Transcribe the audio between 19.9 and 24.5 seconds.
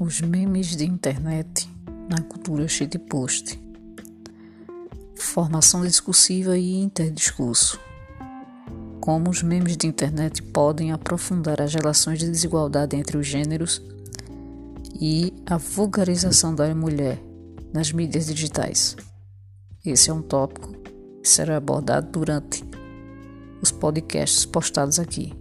é um tópico que será abordado durante os podcasts